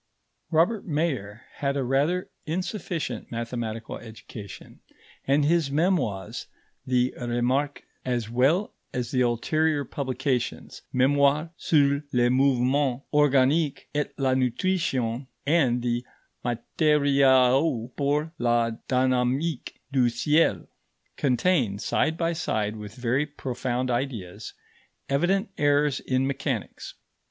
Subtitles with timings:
[0.49, 4.79] Robert Mayer had a rather insufficient mathematical education,
[5.27, 6.47] and his Memoirs,
[6.87, 14.33] the Remarques, as well as the ulterior publications, Mémoire sur le mouvement organique et la
[14.33, 16.03] nutrition and the
[16.43, 20.67] Matériaux pour la dynamique du ciel,
[21.15, 24.55] contain, side by side with very profound ideas,
[25.09, 26.95] evident errors in mechanics.